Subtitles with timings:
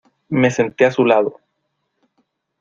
[0.29, 1.39] Me senté a su lado.